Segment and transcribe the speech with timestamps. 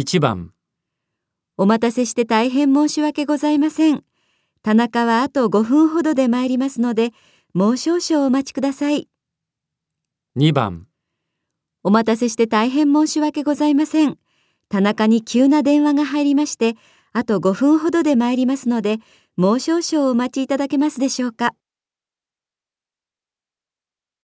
[0.00, 0.52] 1番、
[1.56, 4.04] お待たせして大変申し訳ございません。
[4.62, 7.10] 田中はあと5分ほどで参りますので、
[7.52, 9.08] もう少々お待ちください。
[10.36, 10.86] 2番、
[11.82, 14.18] お待たせして大変申し訳ございません。
[14.68, 16.76] 田中に急な電話が入りまして、
[17.12, 18.98] あと5分ほどで参りますので、
[19.36, 21.56] もう少々お待ちいただけますでしょうか。